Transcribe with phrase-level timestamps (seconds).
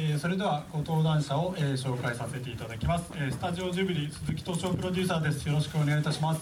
[0.00, 5.48] えー、それではご登壇者を、えー、紹介させていただきます、えー、スタジオジュビリ鈴木敏夫プロデューサーです。
[5.48, 6.40] よろしくお願いいたします。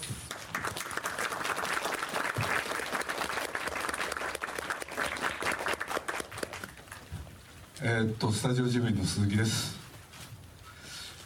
[7.81, 9.79] えー、っとスタジオジブリの鈴木です、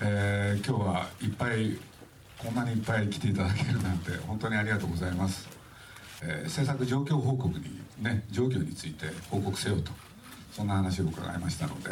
[0.00, 1.78] えー、今日はいっぱい
[2.38, 5.48] こんなにいっぱい来ていただけるなんて本当にありがとうございます、
[6.22, 7.64] えー、制作状況報告に
[8.00, 9.90] ね状況について報告せよと
[10.52, 11.90] そんな話を伺いましたので、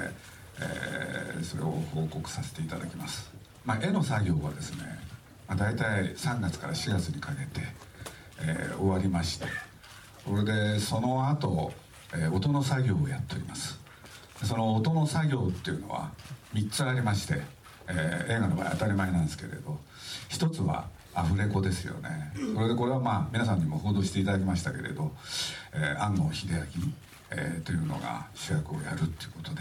[0.61, 3.30] えー、それを報告させていただきます、
[3.64, 4.84] まあ、絵の作業はですね、
[5.46, 7.67] まあ、大体3月から4月にかけて、
[8.40, 9.46] えー、終わりまして
[10.25, 11.72] それでその後、
[12.12, 13.79] えー、音の作業をやっております。
[14.44, 16.12] その音の作業っていうのは
[16.54, 17.40] 3つありまして、
[17.89, 19.79] えー、映画の場合当たり前なんですけれど
[20.29, 22.32] 1つはアフレコですよね。
[22.54, 25.12] それでこれはまあ皆さんにも報道していただきましたけれど、
[25.72, 26.93] えー、安野秀明
[27.31, 29.61] えー、というのが主役をやるっていうことで、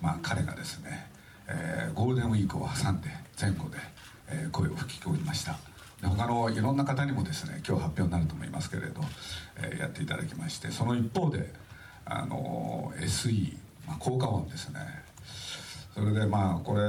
[0.00, 1.10] まあ、彼がですね、
[1.48, 3.08] えー、ゴールデンウィークを挟んで
[3.40, 3.78] 前後で、
[4.28, 5.58] えー、声を吹き込みました。
[6.00, 9.02] で他のいろんな方にもですね今日発表になると思いますけれど、
[9.58, 11.52] えー、やっていただきましてその一方で
[12.06, 14.80] あの SE、まあ、効果音ですね。
[15.94, 16.80] それでまあこれ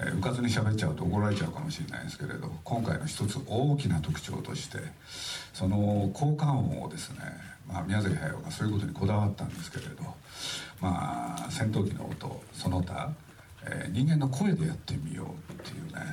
[0.00, 4.78] えー、うかつに喋っちゃうと怒られちゃうかもしれないですけれど今回の一つ大きな特徴として
[5.52, 7.18] その効果音をですね、
[7.68, 10.02] まあ、宮崎駿がそういうことにこだわったんですけれど
[10.80, 13.12] まあ戦闘機の音その他、
[13.64, 16.04] えー、人間の声でやってみようっていうね、ま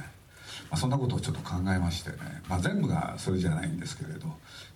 [0.72, 2.17] あ、そんなことをちょっと考えましてね、
[2.50, 4.28] まあ、全部がそれじゃないんですけれど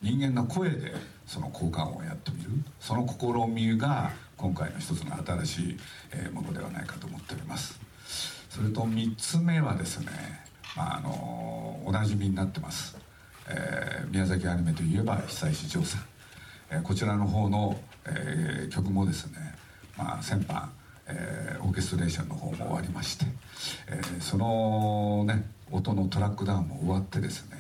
[0.01, 0.93] 人間の声で
[1.27, 7.89] その効果音をやってみるその試みが今回の一つの新しいものではないかと思っております。
[8.49, 10.07] それと3つ目はですね、
[10.75, 12.97] まあ、あのおなじみになってます、
[13.47, 16.01] えー、宮崎アニメといえば久石譲さん、
[16.71, 19.55] え、こちらの方の、えー、曲もですね、
[19.97, 20.67] まあ、先般、
[21.07, 23.25] えー、オーケストレーションの方も終わりまして、
[23.89, 27.57] えー、そのね音のトラックダウンも終わってですね、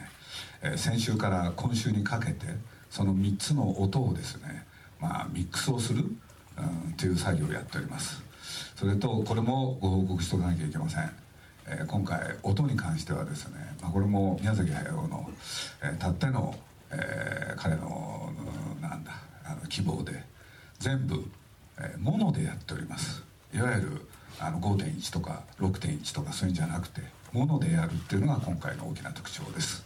[0.61, 2.47] えー、先週から今週にかけて
[2.89, 4.65] その3つの音をですね、
[4.99, 6.05] まあ、ミックスをする、
[6.57, 8.23] うん、という作業をやっております。
[8.75, 11.11] それとこれもご報告しておかなきゃいけません、
[11.67, 15.29] えー、今回音に関してはですね、まあ、これも宮崎駿の、
[15.83, 16.55] えー、たっての、
[16.91, 18.28] えー、彼の
[19.69, 20.23] だあの希望で
[20.79, 21.25] 全部、
[21.79, 23.23] えー、モノでやっております。
[23.53, 24.05] いわゆる
[24.39, 27.01] あの5.1とか6.1とかそういうんじゃなくて
[27.33, 29.83] モノでやるっていうのが今回の大きな特徴です。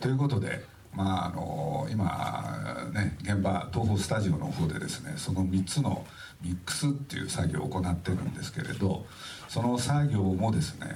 [0.00, 6.06] ということでまああの今ね現場東宝スタジオの方でですねその3つの
[6.42, 9.06] ミックスっていう作業を行ってるんですけれど
[9.48, 10.86] その作業もですね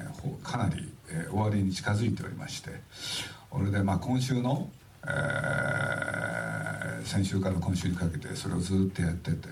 [0.43, 2.71] かなり、え、終わりに近づいておりまして
[3.51, 4.69] これでまあ今週の、
[5.05, 6.60] えー、
[7.05, 9.49] 先週から今週にかけてそれをずっとやってて、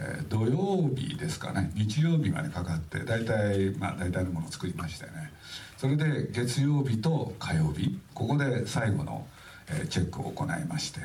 [0.00, 5.32] えー、土曜日ですかね日曜日までかかって大体まあ大体のものを作りましてね。
[5.76, 9.26] それで月曜日と火曜日ここで最後の、
[9.68, 11.00] えー、チェックを行いまして。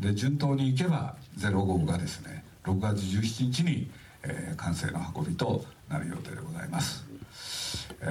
[0.00, 3.90] で順当にいけば05がですね6月17日に、
[4.22, 7.06] えー、完成の運びとなる予定でございます、
[8.00, 8.04] え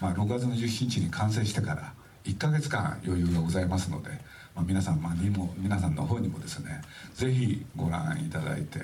[0.00, 1.92] ー、まあ、6月の17日に完成してから
[2.24, 4.10] 1か月間余裕がございますので、
[4.54, 6.82] まあ、皆さん、まあ、にも皆さんの方にもですね
[7.14, 8.80] ぜひご覧いただいて、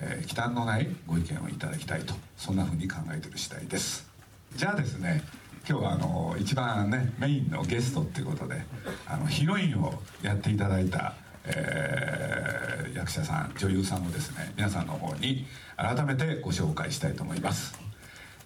[0.00, 4.08] えー、忌憚のないご意見をいただきたいとそんなふうに考えてる次第です。
[4.54, 5.22] じゃあですね
[5.68, 8.62] 今日はあの一番ねメインのゲストっていうことで
[9.06, 15.46] あのヒロインをやっていただいたえー、役者さん女優さんをですね皆さんの方に
[15.76, 17.78] 改めてご紹介したいと思います。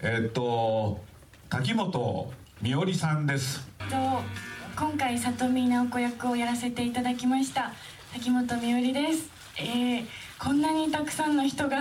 [0.00, 1.00] えー、っと
[1.48, 2.32] 滝本
[2.62, 3.66] 美織さんです。
[4.76, 7.72] 今回里見直子役をやらせていただきました
[8.12, 9.30] 滝本美織です。
[9.56, 10.06] えー、
[10.38, 11.78] こんなにたくさんの人が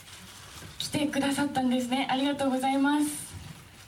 [0.78, 2.06] 来てくださったんですね。
[2.10, 3.34] ありがとうございます。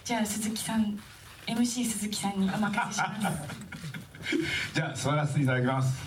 [0.05, 0.99] じゃあ鈴木さん
[1.47, 3.39] MC 鈴木さんにお任せします。
[4.73, 5.99] じゃあ座らせていただきます。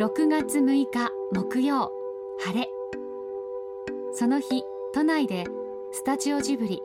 [0.00, 1.92] 6月6日木曜
[2.44, 2.68] 晴れ。
[4.14, 5.44] その日都内で
[5.92, 6.82] スタジオジブリ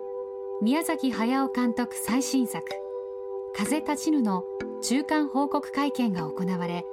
[0.61, 2.65] 宮崎駿監督最新作
[3.57, 4.43] 「風立ちぬ」の
[4.81, 6.85] 中間報告会見が行われ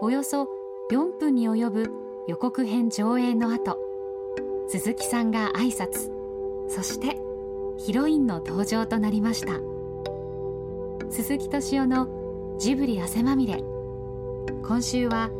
[0.00, 0.48] およそ
[0.90, 1.92] 4分に及ぶ
[2.28, 3.78] 予告編上映の後
[4.68, 6.10] 鈴木さんが挨拶
[6.68, 7.20] そして
[7.76, 9.60] ヒロインの登場となりました。
[11.10, 13.62] 鈴木敏夫のジブリ汗まみれ。
[14.66, 15.30] 今週は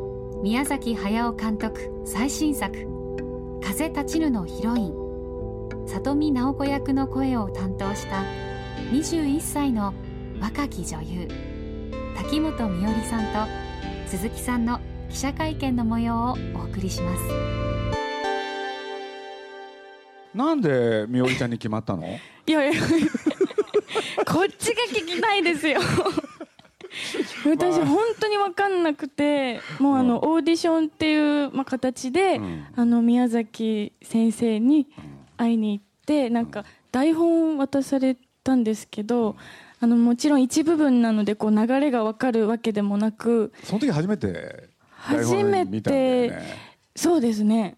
[0.43, 2.77] 宮崎駿監督最新作
[3.63, 4.95] 「風立ちぬ」のヒロイン
[5.87, 8.23] 里見直子役の声を担当した
[8.93, 9.95] 21歳の
[10.41, 11.29] 若き女優
[12.17, 17.23] 滝本美織さんと鈴木さんの記者会見の模様をお送りします。
[20.35, 22.05] なんでみおりちゃんに決まったの？
[22.47, 22.83] いやいや
[24.27, 25.81] こっちが聞きたいですよ。
[27.47, 32.67] 私本当に分かんなくてもうあのオーディションっていう、まあ、形で、うん。
[32.77, 34.87] あの宮崎先生に
[35.37, 39.37] 会いに行ってなんか台本渡されたんですけど
[39.85, 46.43] あのもちろん一部分なのでこう流れが分かるわけでもなくその時初めて台初めてね。
[46.97, 47.77] そうですね。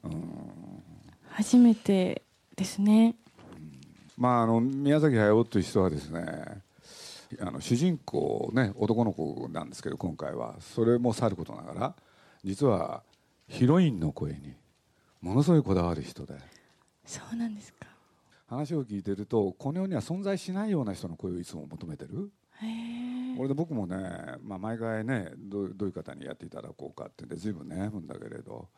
[1.30, 2.22] 初めて
[2.54, 3.16] ですね。
[4.16, 6.22] まああの宮崎駿という人はですね
[7.40, 10.54] あの主人公ね男の子なんですけど今回は。
[10.60, 11.96] それもさることながら
[12.44, 13.02] 実は
[13.48, 14.54] ヒロインの声に
[15.20, 16.34] ものすごいこだわる人で。
[17.04, 17.85] そうなんですか
[18.46, 22.30] 話を聞いてるとこの世には存在しないような人の声をいつも求めてる。
[23.36, 23.96] これで僕もね、
[24.42, 28.68] まあ、毎回ねどうどういう方にやっていただこうかってんで随分悩むんだけれど、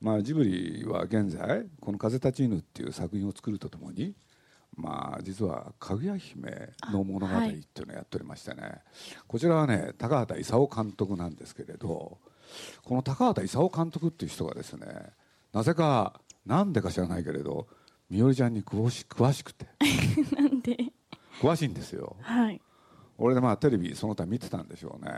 [0.00, 4.14] まあ、ジブリは現在この「風立ちぬ」っていう作品を作るとともに、
[4.76, 8.80] まあ、実は「かぐや姫の物語」っていうのをやっておりましてね、
[9.26, 12.18] こちらはね高畑勲監督なんですけれど
[12.84, 14.86] この高畑勲監督っていう人がですね
[15.52, 17.66] なぜかなんでか知らないけれど
[18.10, 19.66] みおりちゃんに詳し詳しくて。
[20.36, 20.76] なんで？
[21.40, 22.16] 詳しいんですよ。
[22.20, 22.60] はい。
[23.18, 25.12] 俺でまあテレビその他見てたんでしょうね。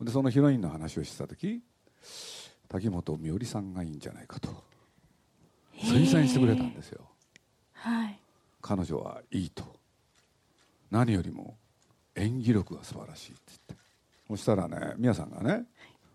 [0.00, 1.62] でそのヒロインの話をしてた時
[2.68, 4.48] 滝本美織さんがいいんじゃないかと。
[5.76, 7.08] 推薦してくれたんですよ。
[7.72, 8.18] はい。
[8.60, 9.64] 彼女はいいと。
[10.90, 11.56] 何よりも
[12.14, 13.84] 演技力が素晴らしいって言って。
[14.28, 15.66] そしたらね宮さんがね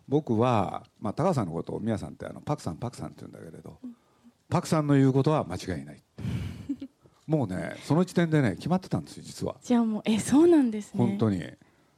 [0.08, 3.78] 僕は、まあ、高橋さんのことを宮さんってあのパクさんパクさんって言うんだけれど
[4.50, 6.01] パクさんの言うことは間違いない。
[7.28, 9.56] もうねその時点でね決まってたんですよ実は。
[9.62, 10.98] じゃあもうえそうなんですね。
[10.98, 11.44] 本当に。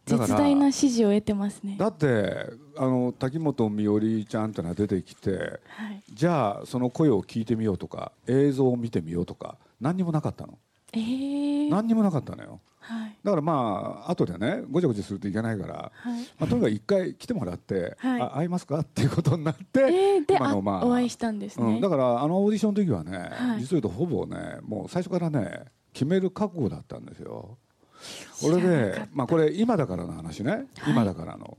[0.05, 1.77] 絶大な支持を得てますね。
[1.77, 6.03] だってあの滝本美織ちゃんってのが出てきてはい。
[6.11, 10.57] じゃあその声を聞いてみようとか映像を見てみようとか何にもなかったの。
[10.93, 13.17] えー、何にもなかったのよはい。
[13.23, 16.21] だからまあ後でねごちゃごちゃするといけないから、はい。
[16.37, 18.21] まあ、とにかく一回来てもらって、はい。
[18.21, 23.59] あ会いますかっていうことになって、えー、であ、今のまあお会いしたんですね、うん、だからあのオーディションの時はね、はい。
[23.61, 27.57] 実を言うとほぼねもう最初からね決める覚悟だったんですよ。
[28.43, 30.67] 俺で、まあ、これ今だからの話ね、はい。
[30.87, 31.57] 今だからの。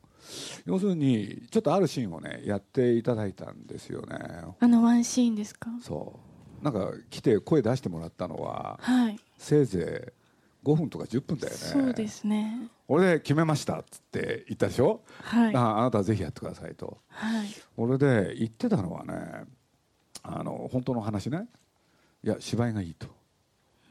[0.66, 4.16] 要するにちょっとあるシーンをねやっていただいたんですよね。
[4.60, 5.68] あのワンシーンですか？
[5.82, 6.20] そ
[6.60, 6.64] う。
[6.64, 9.18] なんか来て声出してもらったのははい。
[9.36, 10.21] せいぜい
[10.64, 11.58] 5分とか10分だよね。
[11.58, 12.68] そうですね。
[12.88, 15.56] 俺で決めましたっつって言ったでしょ、はい。
[15.56, 16.98] ああなたはぜひやってくださいと。
[17.08, 17.48] はい。
[17.76, 19.44] 俺で言ってたのはね
[20.22, 21.48] あの本当の話ね。
[22.24, 23.08] いや芝居がいいと、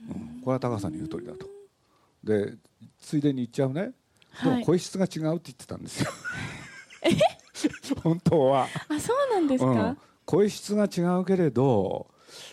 [0.09, 1.45] うん、これは高橋さんに言う通りだと。
[2.23, 2.55] で
[2.99, 3.91] ついでに言っちゃうね。
[4.43, 4.59] ではい。
[4.59, 6.09] も声質が違うって言ってたんですよ、
[8.01, 12.07] 本当は、あそうなんですか、うん、声質が違うけれど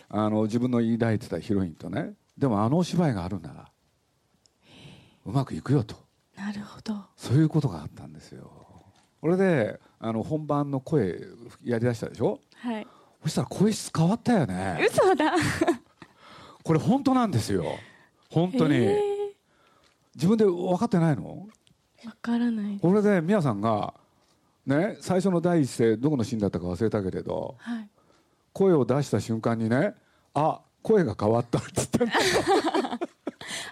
[0.09, 2.15] あの自分の抱いてたヒロインとね。
[2.37, 3.53] でもあのお芝居があるな。
[3.53, 3.71] ら
[5.29, 5.95] うまくいくよと。
[6.37, 6.95] なるほど。
[7.15, 8.51] そういうことがあったんですよ。
[9.21, 11.19] これであの本番の声
[11.63, 12.39] やりだしたでしょ？
[12.55, 12.87] はい。
[13.23, 14.87] そしたら声質変わったよね。
[14.89, 15.33] 嘘だ。
[16.63, 17.65] これ本当なんですよ。
[18.29, 19.01] 本当に、え。
[20.15, 21.47] 自分で分かってないの？
[22.03, 23.93] ーわからないこれで宮さんが
[24.65, 27.89] ね最初の第一声どこのシーンだったか忘れたけれどはい。
[28.53, 29.93] 声を出した瞬間にね
[30.33, 32.13] あ声が変わったって言ったんだ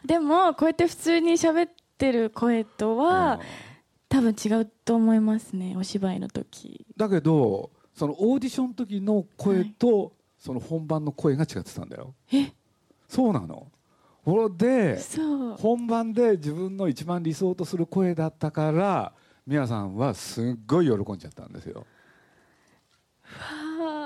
[0.06, 3.40] でもこうやって普通に喋ってる声とは、うん。
[4.10, 6.86] 多分違うと思いますねお芝居の時。
[6.96, 12.14] だけどそのオーディションの時の声と、その本番の声が違ってたんだよ。
[12.32, 12.54] え？
[13.10, 13.68] そうなの。
[14.24, 14.98] これで
[15.58, 19.12] 本番で自分の一番理想とする声だったから
[19.46, 21.86] 宮さんはすっごい喜んじゃったんですよ。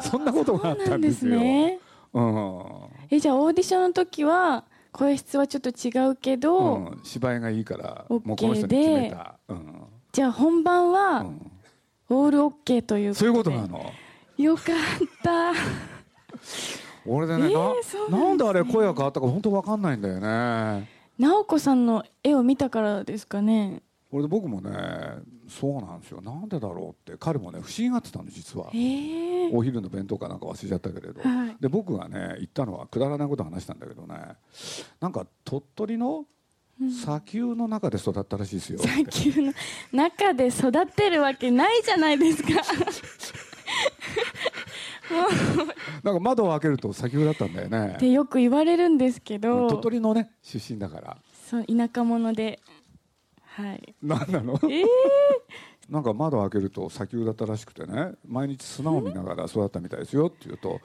[0.02, 1.40] そんなことがあったんですよ。
[1.40, 1.80] ね。
[2.14, 2.64] うん、
[3.12, 9.84] えじゃあオーディションの時は声質はちょっと違うけど、うん、芝居がいいから OK もうこの人に決めた、うん。
[10.12, 11.52] じゃあ本番うはん、
[12.10, 13.26] オールオッケーということで。
[13.26, 13.92] そういうことなの？
[14.38, 14.66] よかっ
[15.24, 15.54] た。
[17.06, 18.04] 俺でね、えーななんですね。
[18.10, 20.88] なんであれ声が変わったか本当わかんないんだよね。
[21.18, 24.72] 直子さんの絵を見たからですかね俺で僕もね
[25.48, 26.22] そうなんですよ。
[26.22, 28.70] なんでだろうって彼もね不思議がってたの実は。
[28.74, 29.50] ええ。
[29.54, 31.56] お昼の弁当かなんか忘れちゃったけれど、はい。
[31.60, 34.16] で僕がね言ったのはくだらないこと話したんだけどね。
[35.00, 36.26] なんか鳥取の
[36.90, 38.80] 砂丘の中で育ったらしいですよ。
[38.80, 39.54] って砂丘の
[39.92, 42.50] 中で育ってるわけないじゃないですか。
[46.04, 47.94] なんか窓を開けると砂丘だったんだよね。
[47.96, 51.18] ってよく言われるんですけど鳥取のね出身だから
[51.50, 52.60] そう田舎者で
[53.56, 53.96] はい。
[54.02, 54.54] 何なの？
[54.64, 54.86] えー、
[55.90, 60.80] なんか窓を開けると砂丘だったらしくてね毎日砂を見ながら育ったみたいですよって言うと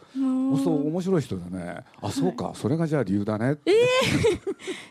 [0.64, 1.84] そう面白い人でね。
[2.02, 3.52] あそうか、それがじゃあ理由だね。
[3.52, 3.72] って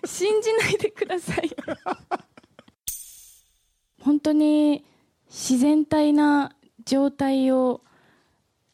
[0.06, 1.50] 信じないでください
[4.02, 4.86] 本当に
[5.28, 6.56] 自然体な
[6.86, 7.82] 状態を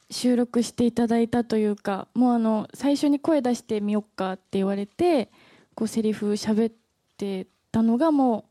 [0.09, 5.31] 収録していただいたというかもうあの最初に声出してみよっかって言われて
[5.73, 6.73] こうセリフ喋っ
[7.17, 8.43] てたのがもう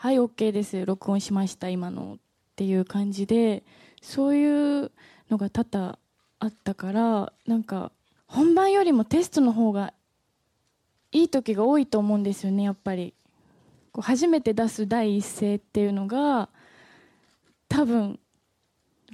[0.00, 0.86] はい OK です。
[0.86, 2.18] 録音しました今の」っ
[2.56, 3.62] ていう感じで
[4.00, 4.90] そういう
[5.28, 5.98] のが多々
[6.38, 7.92] あったからなんか
[8.26, 9.92] 本番よりもテストの方が
[11.12, 13.12] いい時が多いと思うんですよねやっぱり。
[13.92, 16.48] こう初めて出す第一声っていうのが
[17.68, 18.18] 多分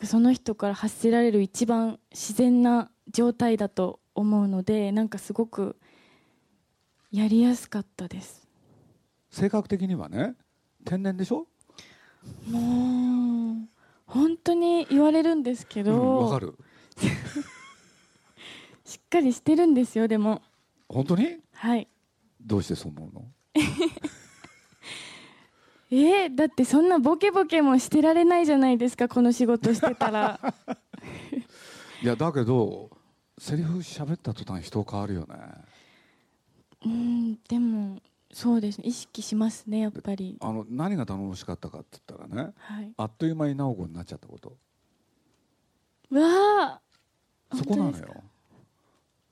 [0.04, 5.74] その人から発せられる一番自然な状態だと思うのでなんかすごく
[7.10, 8.46] やりやすかったです。
[9.30, 10.36] 性格的にはね。
[10.86, 11.46] 天然でしょ？
[12.48, 13.68] もう
[14.06, 16.54] 本当に言われるんですけど、うんわかる。
[18.84, 20.40] しっかりしてるんですよでも。
[20.88, 21.38] 本当に？
[21.52, 21.88] はい。
[22.40, 23.24] どうしてそう思うの？
[25.90, 30.40] えー、だってそんなボケボケもしてられないじゃないですかこの仕事してたら。
[32.02, 32.90] いやだけど
[33.38, 35.36] セリフ喋った途端人変わるよね
[38.36, 38.84] そうですね。
[38.86, 40.36] 意識しますねやっぱり。
[40.40, 42.92] あの何が頼もしかったかって言ったらねはい。
[42.98, 44.50] あっという間に直子になっちゃったこと。
[46.10, 46.80] わあ
[47.56, 48.24] そこなのよ。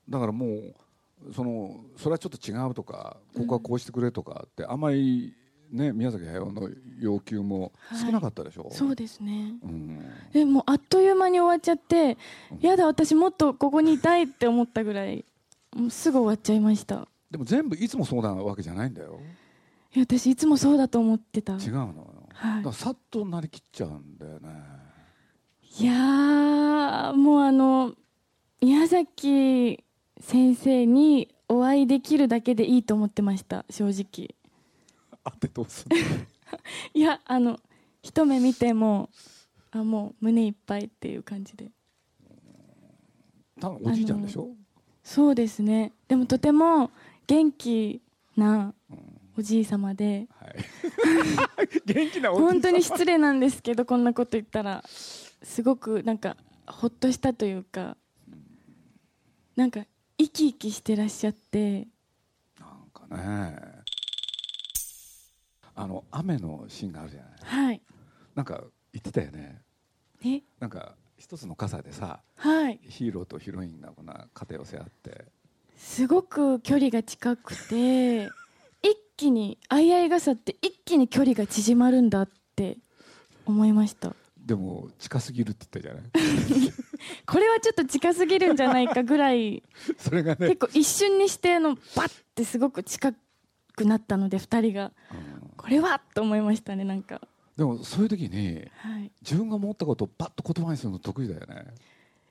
[0.09, 5.35] だからもうそのそれはちょっと違うとかここはこうしてくれとかって、あんまり
[5.71, 6.67] ね宮崎駿の
[6.99, 9.53] 要求も少なかったでしょ、そうですね。
[9.61, 12.17] うん、でもうあっという間に終わっちゃって
[12.59, 15.25] やだ私もっとここにいたいって思ったぐらい
[15.75, 19.19] もうすぐ終わっちゃいましたでも全部いつもそうなわけじゃないんだよ。
[19.93, 21.55] いや私いつもそうだと思ってた。
[21.55, 22.63] 違うのよ、はい。
[22.63, 24.49] だからさっとなりきっちゃうんだよね。
[25.77, 27.93] いやーもうあの
[28.61, 29.83] 宮崎
[30.21, 34.33] 先生にお会いできるだけでいいと思ってました正直。
[35.25, 35.97] あってどうすんの？
[36.93, 37.59] いやあの
[38.01, 39.09] 一目見ても
[39.71, 41.69] あもう胸いっぱいっていう感じで。
[43.59, 44.47] 多分おじいちゃんでしょ？
[45.03, 45.91] そうですね。
[46.07, 46.91] でもとても
[47.27, 48.01] 元気
[48.35, 48.73] な
[49.37, 50.27] おじい様で。
[50.39, 50.55] はい。
[51.85, 57.97] 元気なおじいさん本当に失礼なんですけどこんなこと言ったらすごくなんかほっとしたというか
[59.55, 59.85] なんか
[60.17, 61.87] 生き生きしてらっしゃって。
[62.59, 63.75] なんかね。
[65.77, 67.31] あの雨のシーンがあるじゃない。
[67.41, 67.81] はい。
[68.33, 68.63] なんか
[68.93, 69.61] 言ってたよね。
[70.23, 70.41] え？
[70.59, 72.79] なんか一つの傘でさはい。
[72.83, 75.25] ヒーローとヒロインがこんな肩寄せ合って
[75.77, 78.29] すごく距離が近くて一
[79.17, 82.77] 気に相合い傘って一気に距離が縮まるんだって
[83.45, 84.13] 思いました。
[84.45, 86.71] でも近すぎるって言ったじゃない？
[87.25, 89.63] これはちょっと近すぎるんじゃないかぐらい
[89.97, 93.13] それがね結構一瞬にしてあのバッてすごく近
[93.75, 94.91] くなったので2人が。
[95.11, 95.49] うん。
[95.57, 97.21] これはと思いましたねなんか。
[97.57, 99.11] でもそういう時にはい。
[99.21, 101.73] 自分が思ったことをパッと言葉にするの得意だよね。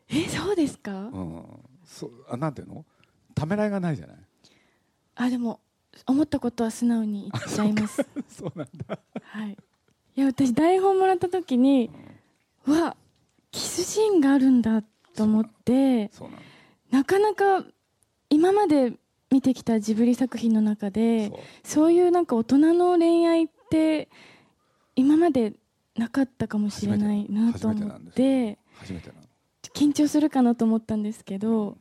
[0.08, 1.44] えそうですか、うん。
[1.84, 2.84] そうあなんていうの？
[3.34, 4.16] ためらいがないじゃない？
[5.16, 5.60] あでも
[6.06, 8.04] 思ったことは素直に言っちゃいます。
[8.28, 8.98] そうなんだ。
[9.22, 9.56] はい。
[10.16, 11.90] いや私台本もらった時に
[12.66, 12.96] うわ
[13.50, 14.82] キスシーンがあるんだ
[15.16, 16.28] と思ってそう
[16.90, 17.64] なかなか
[18.30, 18.92] 今まで
[19.30, 21.32] 見てきたジブリ作品の中で
[21.64, 21.92] そう。
[21.92, 24.08] いうなんか大人の恋愛って
[24.94, 25.54] 今まで
[25.96, 28.58] なかったかもしれないなと思って
[29.74, 31.76] 緊張するかなと思ったんですけど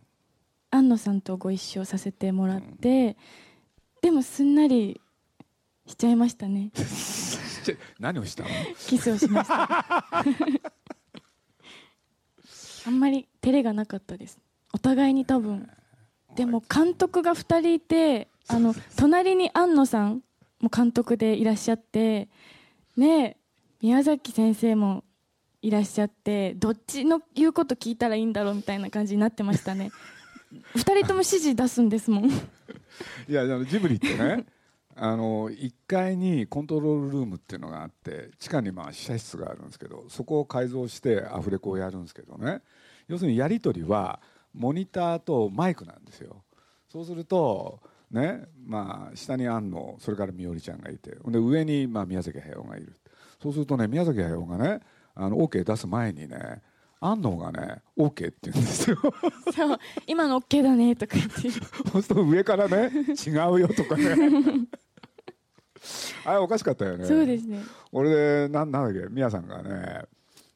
[0.74, 3.16] 安野さんとご一緒させてもらって
[4.02, 5.00] でもすんなり
[5.86, 6.72] しちゃいましたね。
[8.00, 8.50] 何をしたの？
[8.88, 9.86] キスをしました。
[12.86, 14.40] あんまり照れがなかったです。
[14.74, 15.70] お互いに多分。
[16.36, 20.24] でも監督が2人いてあの隣に安野さん
[20.60, 22.30] も監督でいらっしゃって
[22.98, 23.38] ね
[23.80, 25.04] 宮崎先生も
[25.62, 29.92] いらっしゃってどっちの言うこと聞いたらいいんだろうみたいな感じになってましたね
[30.76, 32.26] 2人とも指示出すんですもん。
[32.30, 32.32] い
[33.28, 34.46] やジブリってね
[34.96, 42.62] あの1階にコントロールルームっていうのがあって地下にまあ試写室があるんですけどそこを改造してアフレコをやるんですけどね。
[43.08, 44.22] 要するにやり取りは
[44.54, 46.44] モニターとマイクなんですよ。
[46.88, 47.80] そうすると
[48.12, 52.94] ねまあ下に安野それからみおりちゃんがいてで上にまあ宮崎駿がいる。
[53.42, 54.80] そうするとね宮崎駿がね
[55.16, 56.62] あの OK 出す前にね
[57.06, 58.98] 安野がね OK って言うんですよ。
[59.54, 61.52] そう今の OK だねとか言って。
[61.92, 62.92] そうすると上からね
[63.26, 64.16] 違うよとかね。
[66.26, 67.06] あれおかしかったよね。
[67.06, 67.62] そうですね。
[67.92, 70.06] 俺でなんなんだっけ宮さんがね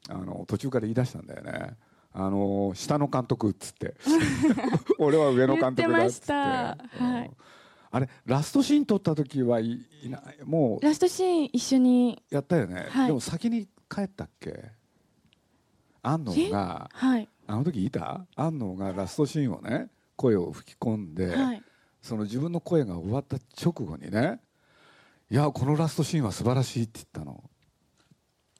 [0.08, 1.76] あの途中から言い出したんだよね。
[2.12, 3.94] あの下の監督っつって。
[4.98, 6.32] 俺は上の監督だっつって。
[6.32, 7.04] 言ってました。
[7.04, 7.26] はい。
[7.26, 7.36] うん
[7.90, 12.22] あれラストシーン撮った時はいいないもうラストシーン一緒に。
[12.30, 13.06] やったよね、はい。
[13.06, 14.77] でも先に帰ったっけ？
[16.02, 17.28] 安野がはい。
[17.46, 18.26] あの時いた？
[18.36, 21.62] 安野がラストシーンをね声を吹き込んで、はい。
[22.02, 24.40] その自分の声が終わった直後にね
[25.30, 27.42] 「いやこのラストシーンは素晴らしい」って言ったの。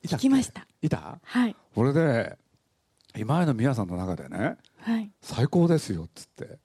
[0.03, 0.67] いた聞きました。
[0.83, 1.19] いた？
[1.23, 1.57] はい。
[1.75, 2.39] これで
[3.17, 5.11] 今までの皆さんの中でねはい。
[5.21, 6.59] 最高ですよっつって。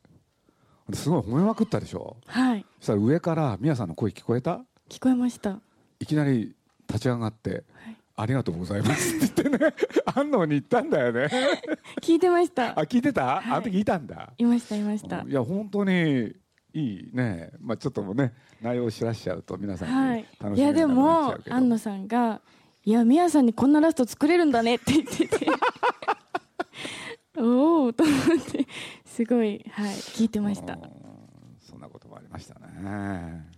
[0.94, 2.18] すごい褒めまくったでしょ？
[2.26, 2.66] はい。
[2.80, 4.64] そしたら上から宮さんの声聞こえた？
[4.90, 5.60] 聞こえました。
[6.00, 6.56] いきなり
[6.88, 7.56] 立ち上がっては
[7.90, 9.74] い「ありがとうございます」って言ってね。
[10.16, 11.28] 安納に言ったんだよね。
[12.02, 12.80] 聞いてました。
[12.80, 13.46] あ聞いてた、はい。
[13.46, 14.34] あの時いたんだ。
[14.38, 15.22] いましたいました。
[15.22, 16.34] いや本当に
[16.74, 17.52] いいね。
[17.60, 20.24] まあちょっともうね内容を知らしちゃうと皆さんはにい。
[20.24, 22.42] 楽しみになっちいやでも安野さんが
[22.86, 25.48] 「いや宮さんにこんなラスト作れるんだね」って言ってて。
[27.36, 28.16] おおと思っ
[28.52, 28.68] て
[29.06, 30.74] すごいはい聞いてました。
[30.74, 30.82] うん。
[31.60, 33.50] そんなこともありましたね。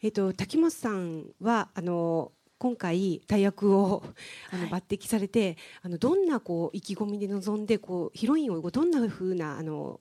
[0.00, 4.02] えっと滝本さんはあの今回大役を
[4.50, 4.82] あのはい。
[4.82, 10.00] 抜擢されて、あのどんなこう意気込みで臨んでこうヒロインをどんな風なあの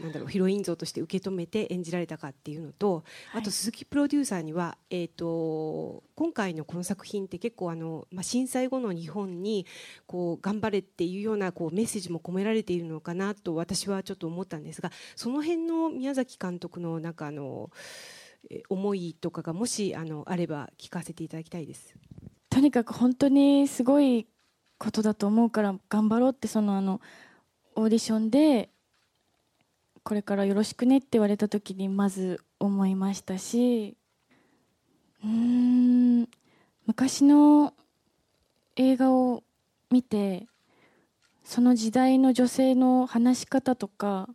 [0.00, 3.40] なんだろうヒロイン像として受け止めて演じられたかっていうのと、はい。
[3.40, 9.66] あと鈴木プロデューサーには、えっと今回のこの作品って結構あの、まあ、震災後の日本に
[10.06, 18.25] こう頑張れっていうようなこうメッセージも込められているのかなと私はちょっと思ったんですがその辺の宮崎監督のなんかあのえ
[18.68, 21.94] 思いとかがもしあのあれば聞かせていただきたいです。
[22.50, 24.26] とにかく本当にすごい
[24.78, 27.00] ことだと思うから頑張ろうってそのあの
[27.74, 28.70] オーディションで
[30.02, 33.96] これからよろしくねって言われた時にまず思いましたし
[35.24, 36.28] うん
[36.86, 37.74] 昔の
[38.76, 39.42] 映画を
[39.90, 40.46] 見て
[41.44, 44.28] その時代の女性の話し方とか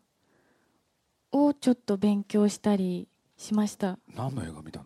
[1.31, 3.07] をちょっと勉強したり
[3.41, 3.97] しました。
[4.15, 4.85] 何の映画見たの？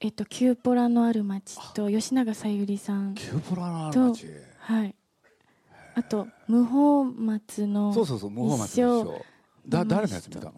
[0.00, 3.14] えっと、キューポラのある街と吉永小百合さん。
[3.14, 4.26] キューポラのある街？
[4.60, 4.94] はい。
[5.96, 9.20] あと無法松のそうそうそう無法松の
[9.66, 10.52] だ誰のやつ見たの？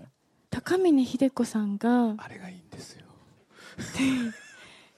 [0.51, 2.15] 高峰秀子さんが。
[2.19, 3.07] あれがいいんですよ。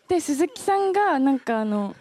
[0.09, 1.95] で 鈴木さんがなんかあの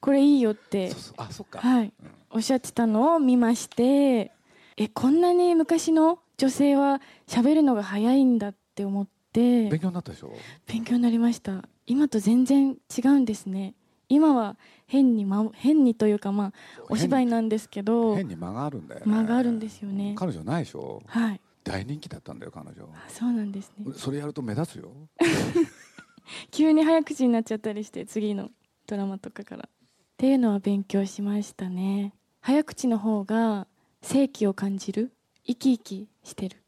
[0.00, 1.92] これいいよってそうそうあそっか、はい。
[2.00, 2.10] うん。
[2.30, 4.30] おっしゃってたのを見まして
[4.76, 9.68] えこんなに昔の女性は喋るのが早いんだって思って。
[9.68, 10.32] 勉強になったでしょ？
[10.66, 11.68] 勉強になりました。
[11.86, 13.74] 今と全然違うんですね。
[14.08, 16.52] 今は変に、ま、変にというかまあ
[16.88, 18.14] お芝居なんですけど。
[18.16, 19.06] 変に間があるんだよね。
[19.12, 20.14] 間があるんですよね。
[20.16, 21.02] 彼女ないでしょ？
[21.06, 21.40] はい。
[21.64, 22.84] 大人気だったんだよ彼女。
[22.94, 23.92] あそうなんですね。
[23.94, 24.92] それやると目立つよ。
[26.50, 28.50] 急に早口になっちゃったりして次の
[28.86, 29.68] ドラマとかから。
[29.68, 29.70] っ
[30.16, 32.12] ていうのは勉強しましたね。
[32.40, 33.66] 早口の方が
[34.02, 35.12] 正気を感じる。
[35.46, 36.62] 生き生きしてる。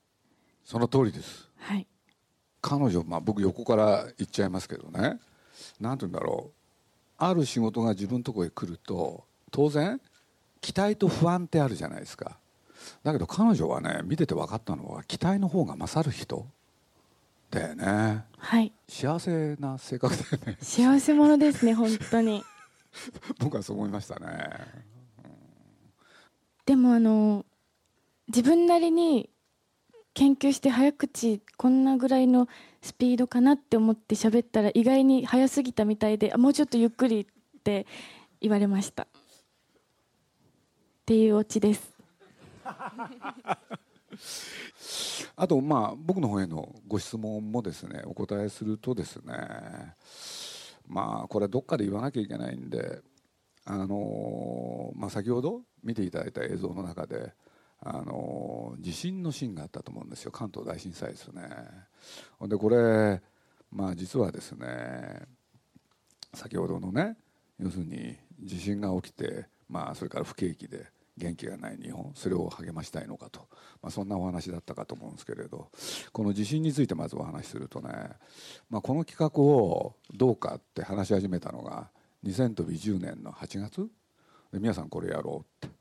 [0.65, 1.49] その通りです。
[1.57, 1.87] はい
[2.61, 5.19] 彼女、まあ、僕横から言っちゃいますけどね。
[5.81, 6.61] なんて言うんだろう。
[7.19, 10.01] ある仕事が自分のところへ来ると当然
[10.61, 12.39] 期待と不安ってあるじゃないですか。
[13.03, 16.47] だけど彼女はね見てて分かったのは期待の方が勝る人。
[17.51, 18.25] だよね。
[18.39, 18.73] はい。
[18.89, 20.57] 幸せな性格だよね。
[20.61, 22.45] 幸せ者ですね本当に。
[23.39, 24.51] 僕はそう思いましたね。
[26.65, 27.45] でもあの
[28.29, 29.29] 自分なりに
[30.21, 32.47] 研究して早口こんなぐらいの
[32.83, 37.27] スピードかなって思って喋ったら意外に早すぎたみたいであもうちょっとゆっくりっ
[37.65, 37.87] て
[38.39, 39.05] 言われました。
[39.05, 39.07] っ
[41.07, 41.95] ていうオチです。
[45.37, 49.33] あとまあ僕の方へのご質問もですねお答えするとですね
[50.87, 53.01] まあこれどっかで言わなきゃいけないんで
[53.65, 57.33] あのまあ先ほど見ていただいた映像の中で
[57.83, 60.33] あの地震のシーンがあったと思うんですよ。
[60.33, 61.49] 関東大震災ですよね。
[62.43, 63.23] でこれ
[63.73, 65.23] まあ実はですね
[66.35, 67.17] 先ほどのね
[67.59, 73.47] 要するに地震が起きてまあそれから不景気で元気がない日本それを励ましたいのかと、
[73.83, 75.69] まあ、そんなお話だったかと思うんですけれど
[76.13, 77.93] この地震についてまずお話しするとね、
[78.71, 81.91] まあ、この企画をどうかって話し始めたのが
[82.25, 83.89] 2010年の8月。
[84.53, 85.80] で皆さんこれやろうって。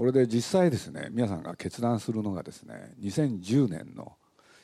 [0.00, 4.12] 俺で実際ですね皆さんが決断するのがですね2010年の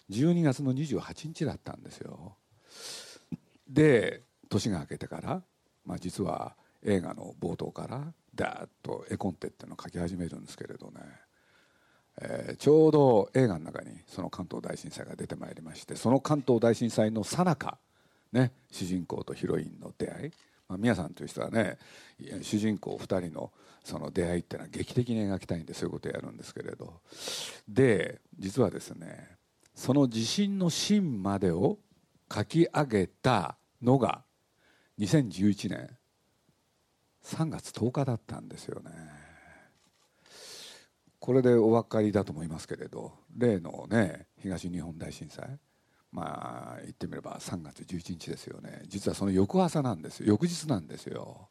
[0.09, 2.37] 12月の28日だったんですよ。
[3.69, 5.43] で年が明けてから、
[5.85, 11.01] まあ、実は映画の冒頭からダーッと絵コンテっていうのを書き始めるんですけれどね。
[12.21, 17.77] えー、ちょうど映画の中にその関東大震災が出てまいりましてその関東大震災のさなか、
[18.33, 20.33] ね、主人公とヒロインの出会い、
[20.69, 21.79] まあ、宮さんという人はね
[22.43, 23.53] 主人公2人の
[23.85, 27.01] その出会いっていうのは劇的に描きたいんでそういうことをやるんですけれど。
[27.69, 29.37] で実はですね
[29.75, 31.79] その地震のシーンまでを
[32.33, 34.23] 書き上げたのが
[34.99, 35.91] 2011年
[37.25, 38.91] 3月10日だったんですよね。
[41.19, 45.59] これでお分かりだと思いますけれど例のね東日本大震災。
[46.15, 48.83] まあ言ってみれば3月11日ですよね。
[48.87, 50.27] 実はその翌朝なんですよ。
[50.29, 51.49] 翌日なんですよ。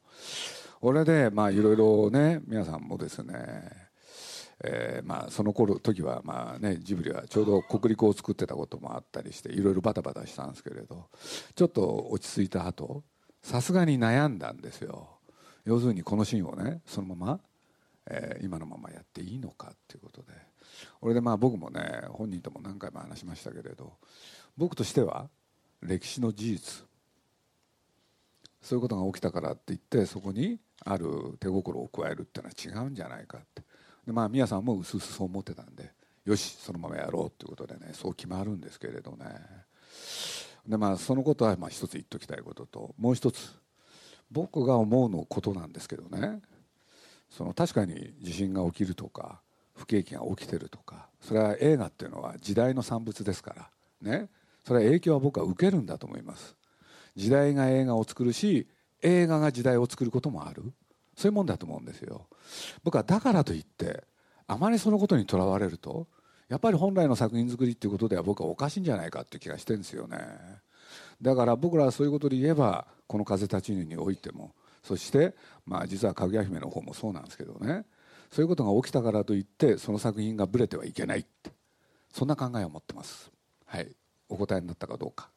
[0.81, 3.83] 俺でまあいろいろね皆さんもですね
[4.63, 11.09] えー、まあその頃時はまあねジブリはちょうど国立を作ってたこともあったりしていろいろバタバタしたんですけれど
[11.55, 13.03] ちょっと落ち着いた後
[13.41, 15.09] さすがに悩んだんですよ。
[15.65, 17.39] 要するにこのシーンをねそのまま、
[18.09, 20.52] え、今のままやっていいのかっていうことで。
[21.03, 23.93] 俺でまあ僕もね本人とも何回も話しましたけれど
[24.57, 25.27] 僕としては
[25.81, 26.83] 歴史の事実
[28.61, 33.63] そういうことが起きたからって言ってそこにある手心を加えるっていうのは違うんじゃないかって。
[34.07, 35.91] でまあ宮さんもうすうすそう思ってたんで
[36.25, 39.25] よしそのままやろうっていうことでねそう決まるんですけれどね。
[40.65, 43.53] でまあそのことはまあ一つ言っときたいことともう一つ
[44.31, 46.41] 僕が思うのことなんですけどね。
[47.29, 49.41] その確かに地震が起きるとか
[49.83, 53.69] 不景気が起きてるとかそれは映画っていうのは時代の産物ですから
[54.01, 54.29] ね。
[54.65, 56.55] それは影響は僕は受けるんだと思います。
[57.17, 58.65] 時代が映画を作るし
[59.01, 60.63] 映画が時代を作ることもある。
[61.17, 62.27] そういうもんだと思うんですよ。
[62.83, 64.05] 僕はだからといって
[64.47, 66.07] あまりそのことにとらわれると
[66.47, 70.17] やっぱり本来の作品作りっていうことでは僕はおかしいんじゃないかって気がしてんですよね。
[71.21, 77.85] だから僕らはそういうことで言えばこの「風立ちぬ」においてもそしてまあ実は「かぐや姫」の方もそうなんですけどね。
[78.33, 81.51] そういうことが起きたからといってその作品がぶれてはいけないって。
[82.11, 83.31] そんな考えを持ってます。
[83.65, 83.95] はい。
[84.29, 85.29] お答えになったかどうか。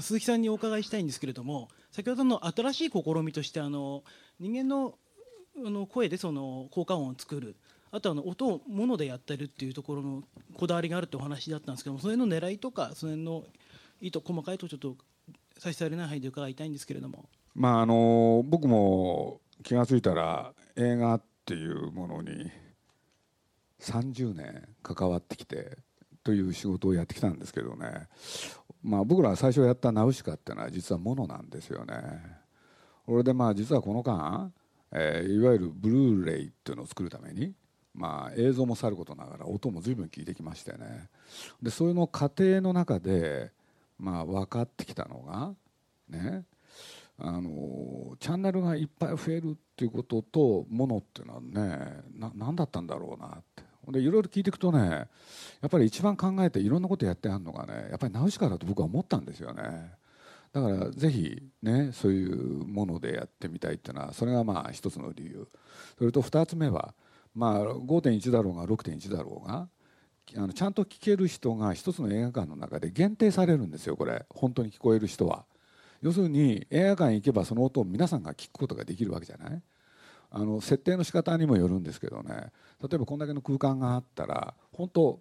[0.00, 4.04] 鈴木さんにお伺いしたいんですけれども先ほどの新しい試みとしてあの
[4.38, 4.94] 人間の
[5.66, 7.56] あの声でその効果音を作る。
[7.90, 10.22] あとあの音を物でやってるっていうところの
[10.54, 13.42] こだわりがあるってお話だったんですけどもそれの狙いとかそれの
[14.00, 14.96] 意図細かいとちょっと
[15.58, 17.28] 差し障りない範囲で伺いたいんですけれども。
[17.54, 22.50] まああの僕も気が付いたら映画っっていうものに
[23.80, 25.78] 30年関わってきて
[26.22, 28.08] という仕事をやってきたんですけどね、
[28.82, 31.94] まあ、僕ら最初やった「ナウシカ」っていうのは実はものなんですよね。
[33.06, 34.52] これでまあ実はこの間、
[34.92, 37.54] えー、いわゆるブルーレイっていうのを作るために、
[37.94, 41.08] まあ、映像もさることながら音も随分聞いてきましてね
[41.60, 43.50] でそういうの過程の中で、
[43.98, 45.54] まあ、分かってきたのが
[46.08, 46.44] ね
[47.18, 52.02] あのャンネルがいっぱい増えるっていうこととものっていうのはね
[52.34, 53.62] 何だったんだろうなって。
[53.88, 55.06] でいろいろ聞いていくとねや
[55.66, 59.92] っぱり一番考えていろんなことやってあるのがねやっぱりナウシカだと僕は思ったんですよね。
[60.52, 65.48] だからぜひねそういうものでやってみたいっていうのはそれがまあ一つの理由。
[65.98, 66.94] それと二つ目は
[67.34, 69.68] まあ5.1だろうが6.1だろうが
[70.36, 74.26] あのちゃんと聞ける人が一つの映画館の中で限定されるんですよこれ。
[74.30, 75.44] 本当に聞こえる人は。
[76.00, 79.62] 要するに映画館行けばその音を皆さんが聞くことができるわけじゃない？
[80.30, 82.52] あの設定の仕方にもよるんですけどね。
[82.82, 85.20] 例えばこんだけの空間があったら本当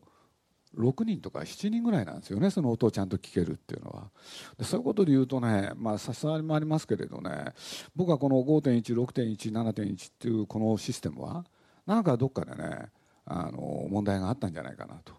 [0.77, 4.11] 6人とか7人ぐらいなんですよねその音をちゃんと聞けるっていうのは。
[4.57, 7.53] でそういうことで言うとねまあ差し障りもありますけれどね
[7.95, 11.43] 僕はこの5.16.17.1っていうこのシステムは
[11.87, 12.89] なんかどっかでね
[13.25, 15.13] あの問題があったんじゃないかなと。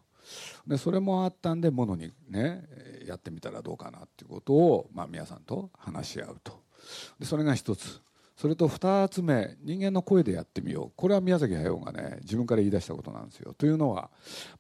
[0.66, 2.62] でそれもあったんでものにね
[3.07, 6.61] やってみたらどうかなっていうことを、まあ、皆さんと話し合うと。
[7.19, 8.01] でそれが一つ。
[8.37, 10.93] それと2つ目人間の声でやってみよう。
[10.97, 13.53] これは宮崎駿がね自分から言い出したことなんですよ。
[13.53, 14.11] というのは、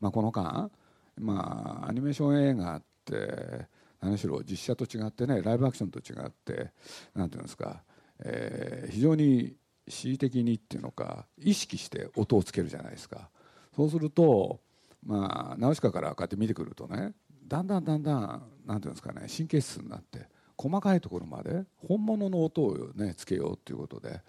[0.00, 0.70] まあ、この間、
[1.16, 3.68] まあ、アニメーション映画って
[4.02, 6.72] 何しろ実写と違ってねライブアクションと違って
[7.14, 7.82] 何て言うんですか、
[8.18, 9.56] えー、非常に
[9.86, 13.30] 恣意的にっていうのか意識して音をつけるじゃないですか。
[13.74, 14.60] そうすると
[15.04, 17.12] まあナウシカからこうやって見てくるとね
[17.46, 24.20] だんだんだんだん何て言うんですかね神経質になって細かいところまで本物の音をねつけようっていうことで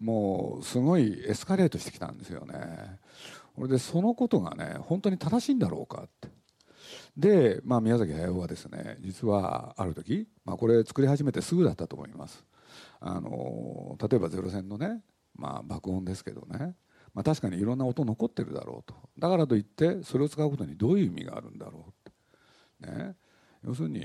[0.00, 2.98] もうすごいエスカレートしてきたんですよね。
[3.54, 6.28] これでそのことがね本当に正しいんだろうかって
[7.16, 12.44] で、まあ、宮崎駿はですね実はある時、まあ、これ作り始めてすぐだったと思います
[13.00, 15.02] あの例えばゼロ戦のね、
[15.36, 16.74] まあ、爆音ですけどね、
[17.14, 18.94] まあ、確かにいろんな音残ってるだろうと。
[19.18, 21.86] だからといってそれを使うことにどういう意味があるんだろ
[22.82, 22.92] うって。
[22.92, 23.14] ね。
[23.64, 24.04] 要するに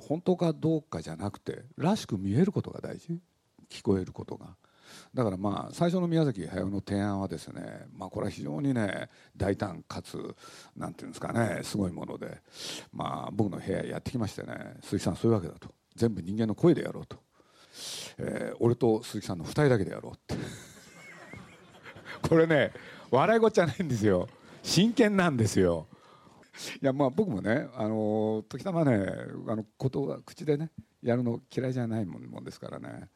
[0.00, 3.20] 本当かどうかじゃなくてらしく見えることが大事。
[3.70, 4.56] 聞こえることが。
[5.14, 10.34] だからまあ最初の宮崎駿の提案はですね、まあ、これは非常にね大胆かつ
[10.76, 12.40] なんていうんですかねすごいもので、
[12.92, 15.68] まあ、僕の部屋やってきましてね鈴木さんそういうわけだと。
[15.94, 17.16] 全部人間の声でやろうと、
[18.18, 20.36] えー、俺と鈴木さんの2人だけでやろうって。
[22.22, 22.72] これね
[23.10, 24.28] 笑い事じゃないんですよ。
[24.62, 25.86] 真剣なんですよ。
[26.82, 29.06] いやまあ僕もねあの時たまね
[29.46, 30.70] あのことは口でね
[31.02, 33.08] やるの嫌いじゃないもんですからね。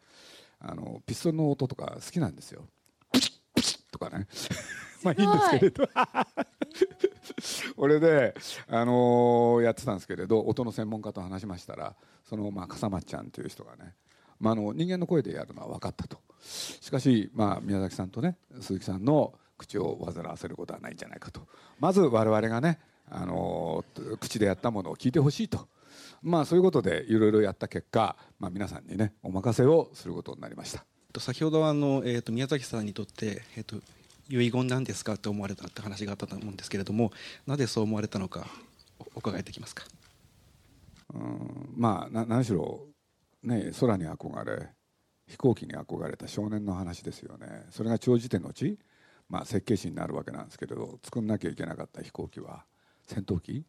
[0.60, 2.64] あのピストルの音とか好きなんですよ。
[3.12, 4.26] プチップチッとかね。
[5.02, 5.88] まあいいんですけれど。
[7.76, 8.34] 俺で、
[8.68, 13.94] あのー、やってたんですけれど音の専門家と話しましたらその、まあ、笠松ちゃんという人がね、
[14.38, 21.46] まあ、あの人間の声でやるのは分かったとしかし、まあ、宮崎さんとね鈴木さんの口を煩わせることはないんじゃないかと。
[21.78, 25.68] まず我々がね、あのー、口でやったものを聞いてほしいと。
[26.22, 30.84] まあそういうことでいろいろやった結果、まあ、皆さんにねお任せをすることになりました。
[31.20, 33.76] 先ほどあの、えー、と宮崎さんにとって、えー、と
[34.30, 37.12] 遺言なんですかと思われたって話があったと思うんですけれども
[37.46, 38.46] なぜそう思われたのか
[39.14, 39.84] お伺いできますか？
[41.14, 42.80] うんまあ何しろ、
[43.42, 44.68] ね、空に憧れ
[45.26, 47.66] 飛行機に憧れた少年の話ですよね。
[47.70, 48.78] それが長時点のうち、
[49.30, 52.64] まあ、設計士になるわけなんですけれど作んなきゃいけなかった飛行機は
[53.06, 53.64] 戦闘機？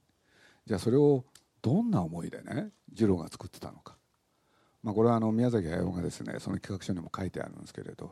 [0.65, 1.23] じゃあそれを
[1.61, 3.95] どんな思いでね次郎が作ってたのか、
[4.81, 8.11] まあ、これはあの宮崎駿がですねその企画書にも書いてあるんですけれど、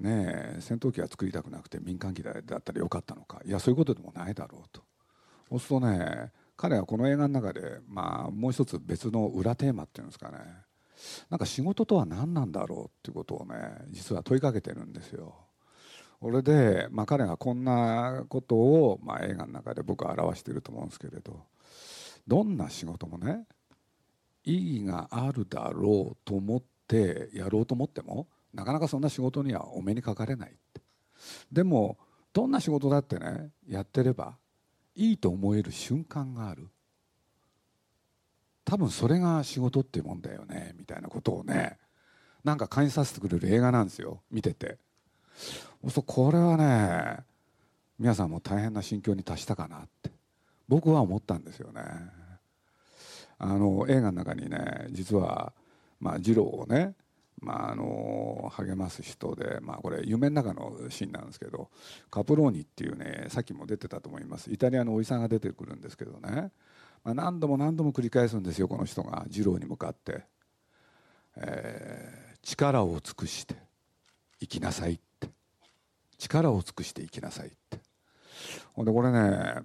[0.00, 3.40] ねえ、戦闘機は作りたくなくて民間機だったらよかったのか。
[3.44, 4.82] いやそういうことでもないだろうと。
[5.50, 10.38] そうするとね彼はこの映画の中で、まあ、もう一つ別の裏テーマっていうんですかね。
[11.28, 13.54] なんか仕事とは何なんだろうっていうことをね
[13.90, 15.34] 実は問いかけてるんですよ。
[16.20, 21.44] これで、まあ、彼がこんなことを、まあ、映画の中で僕は表していると思うんですけれど
[22.28, 23.46] どんな仕事もね
[24.44, 30.82] 意義があるだろうと思ってやろうと思ってもなかなかそんな仕事にはお目にかかれないって
[31.50, 31.96] でも
[32.32, 34.36] どんな仕事だってねやってれば
[34.94, 36.68] いいと思える瞬間がある
[38.70, 41.76] 多分それが仕事っていうもんだよねみたいなことをね
[42.44, 44.78] なんか感じさせてくれる映画なんですよ見てて。
[45.88, 47.24] そうこれはね
[47.98, 50.12] 皆さんも大変な心境に達したかなって
[50.68, 51.82] 僕は思ったんですよね。
[53.38, 55.52] あの映画の中にね実は、
[55.98, 56.94] まあ、二郎をね、
[57.40, 61.70] まあ、あの励ます人で、まあ、これ夢の中のシーンなんですけど
[62.08, 64.52] カプローニっていうねさっきも出てたと思います。
[64.52, 66.52] イタリアのおじさんが出てくるんですけどね、
[67.04, 69.24] まあ、何度も何度も繰り返すんですよこの人が。
[69.28, 70.24] 二郎に向かって、
[71.36, 73.56] えー、力を尽くして
[74.40, 75.30] 生きなさいって。
[76.18, 77.80] 力を尽くして生きなさいって。
[78.72, 79.62] ほんでこれね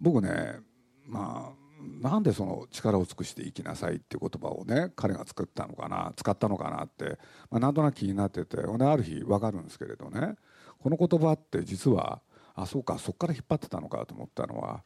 [0.00, 0.60] 僕ね
[1.06, 1.68] まあ
[2.00, 7.18] なんでその力を尽くして生きなさいっていう言葉をね彼が作ったのかな使ったのかなって、
[7.50, 10.34] まあ、なんとなく気になっててほんである日分かるんですけれどね
[10.78, 12.20] この言葉って実は
[12.54, 14.82] あそうかそこから引っ張ってたのかと思ったのは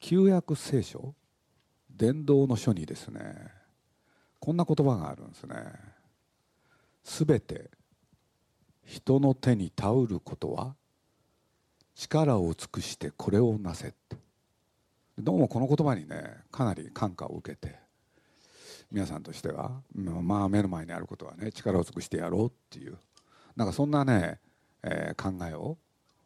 [0.00, 1.14] 旧約聖書
[1.90, 3.20] 伝道の書にですね
[4.38, 5.56] こんな言葉があるんですね。
[7.04, 7.70] すべて
[8.84, 10.74] 人の手に頼ることは
[11.94, 14.16] 力を尽くしてこれをなせって
[15.18, 17.76] どうもこの言葉にねかなり感化を受けて
[18.90, 22.98] 皆さんとしてはまあ目の前にあることはね力を尽くしてやろうっていう
[23.54, 24.38] なんかそんなね、
[24.82, 25.76] えー、考えを、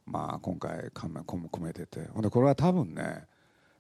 [0.07, 3.25] まあ、今回込めててほんでこれは多分ね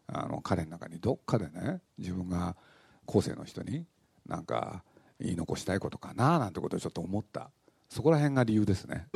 [0.07, 2.57] あの彼の中にどっかでね自分が
[3.07, 3.87] 後世の人に
[4.27, 4.83] なんか
[5.21, 7.51] 言い残したいことかななんてことをちょっと思った
[7.88, 9.07] そこら辺が理由ですね。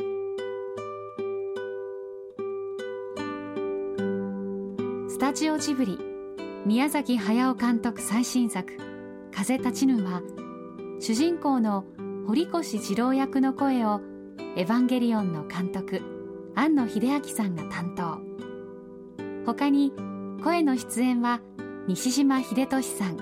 [5.09, 5.99] スタジオジブリ
[6.65, 8.77] 宮崎駿監督最新作
[9.35, 10.21] 「風立ちぬ」は
[10.99, 11.83] 主人公の
[12.25, 14.01] 堀越二郎役の声を
[14.55, 16.01] エヴァンゲリオンの監督
[16.55, 18.21] 庵野秀明さんが担当
[19.45, 19.93] 他に
[20.43, 21.41] 声の出演は
[21.87, 23.17] 西島秀俊さん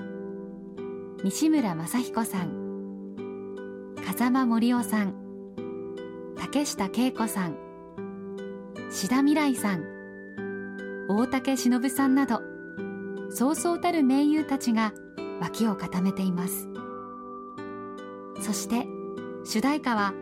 [1.24, 3.16] 西村雅彦さん
[4.06, 5.14] 風間森夫さん
[6.38, 7.56] 竹下恵子さん
[8.90, 9.84] 志田未来さん
[11.08, 12.40] 大竹しのぶさんなど
[13.30, 14.92] そうそうたる名優たちが
[15.40, 16.68] 脇を固めています。
[18.40, 18.86] そして
[19.44, 20.14] 主題歌は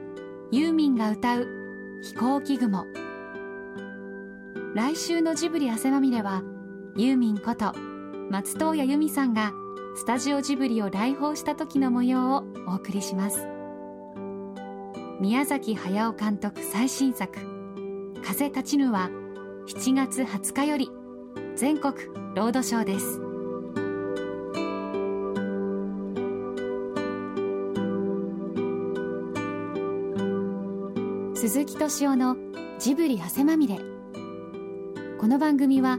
[0.51, 1.47] ユーミンが歌う
[2.03, 2.87] 「飛行機雲」
[4.75, 6.43] 来週のジブリ汗まみれは
[6.99, 7.75] ユーミンこと
[8.31, 9.53] 松任谷由実さんが
[9.97, 13.47] スタジオジブリを来訪した時の模様をお送りします。
[15.21, 17.39] 宮崎駿監督最新作
[18.25, 19.11] 「風立ちぬ」は
[19.69, 20.91] 「7月20日より
[21.55, 21.95] 全国
[22.35, 23.21] ロードショーです。
[31.39, 32.39] 鈴木敏夫の
[32.79, 33.79] ジブリ汗まみれ。
[35.19, 35.99] この番組は